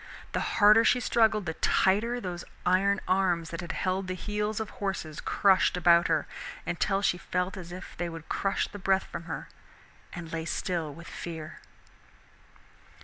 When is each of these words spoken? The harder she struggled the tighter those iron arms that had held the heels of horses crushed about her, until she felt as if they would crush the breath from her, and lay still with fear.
The 0.31 0.39
harder 0.57 0.83
she 0.83 0.99
struggled 0.99 1.45
the 1.45 1.53
tighter 1.53 2.19
those 2.19 2.43
iron 2.65 3.01
arms 3.07 3.51
that 3.51 3.61
had 3.61 3.71
held 3.73 4.07
the 4.07 4.15
heels 4.15 4.59
of 4.59 4.71
horses 4.81 5.21
crushed 5.21 5.77
about 5.77 6.07
her, 6.07 6.25
until 6.65 7.03
she 7.03 7.19
felt 7.19 7.55
as 7.55 7.71
if 7.71 7.95
they 7.97 8.09
would 8.09 8.27
crush 8.27 8.67
the 8.67 8.79
breath 8.79 9.03
from 9.05 9.25
her, 9.25 9.47
and 10.11 10.33
lay 10.33 10.45
still 10.45 10.91
with 10.91 11.05
fear. 11.07 11.59